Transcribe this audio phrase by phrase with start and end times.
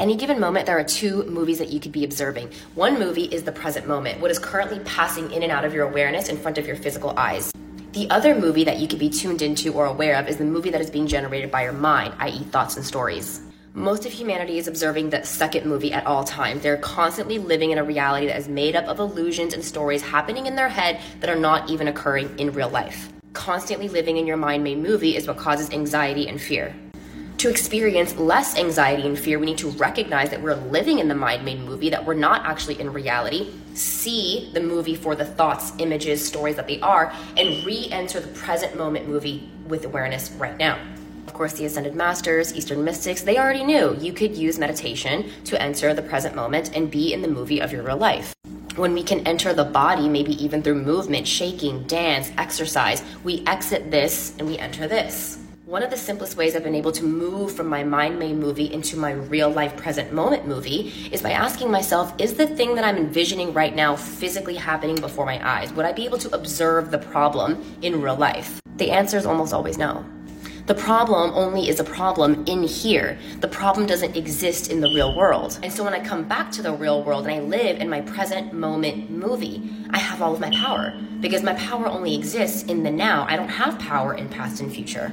[0.00, 2.50] any given moment, there are two movies that you could be observing.
[2.74, 5.86] One movie is the present moment, what is currently passing in and out of your
[5.86, 7.52] awareness in front of your physical eyes.
[7.92, 10.70] The other movie that you could be tuned into or aware of is the movie
[10.70, 13.42] that is being generated by your mind, i.e., thoughts and stories.
[13.74, 16.62] Most of humanity is observing the second movie at all times.
[16.62, 20.46] They're constantly living in a reality that is made up of illusions and stories happening
[20.46, 23.12] in their head that are not even occurring in real life.
[23.34, 26.74] Constantly living in your mind made movie is what causes anxiety and fear.
[27.40, 31.14] To experience less anxiety and fear, we need to recognize that we're living in the
[31.14, 35.72] mind made movie, that we're not actually in reality, see the movie for the thoughts,
[35.78, 40.58] images, stories that they are, and re enter the present moment movie with awareness right
[40.58, 40.78] now.
[41.26, 45.62] Of course, the Ascended Masters, Eastern Mystics, they already knew you could use meditation to
[45.62, 48.34] enter the present moment and be in the movie of your real life.
[48.76, 53.90] When we can enter the body, maybe even through movement, shaking, dance, exercise, we exit
[53.90, 55.39] this and we enter this.
[55.70, 58.72] One of the simplest ways I've been able to move from my mind made movie
[58.72, 62.82] into my real life present moment movie is by asking myself, is the thing that
[62.82, 65.72] I'm envisioning right now physically happening before my eyes?
[65.74, 68.60] Would I be able to observe the problem in real life?
[68.78, 70.04] The answer is almost always no.
[70.66, 73.16] The problem only is a problem in here.
[73.38, 75.60] The problem doesn't exist in the real world.
[75.62, 78.00] And so when I come back to the real world and I live in my
[78.00, 82.82] present moment movie, I have all of my power because my power only exists in
[82.82, 83.24] the now.
[83.28, 85.12] I don't have power in past and future.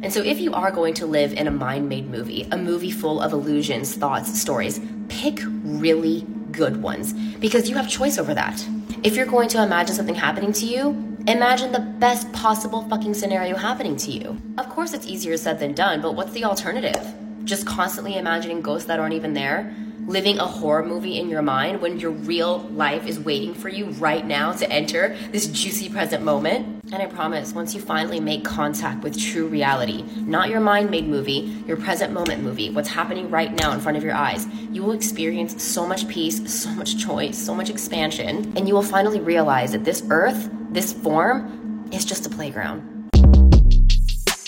[0.00, 2.90] And so, if you are going to live in a mind made movie, a movie
[2.90, 8.64] full of illusions, thoughts, stories, pick really good ones because you have choice over that.
[9.02, 13.56] If you're going to imagine something happening to you, imagine the best possible fucking scenario
[13.56, 14.40] happening to you.
[14.56, 17.14] Of course, it's easier said than done, but what's the alternative?
[17.44, 19.74] Just constantly imagining ghosts that aren't even there?
[20.08, 23.84] Living a horror movie in your mind when your real life is waiting for you
[24.00, 26.82] right now to enter this juicy present moment.
[26.90, 31.06] And I promise, once you finally make contact with true reality, not your mind made
[31.06, 34.82] movie, your present moment movie, what's happening right now in front of your eyes, you
[34.82, 39.20] will experience so much peace, so much choice, so much expansion, and you will finally
[39.20, 42.98] realize that this earth, this form, is just a playground.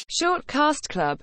[0.09, 1.19] Short Cast Club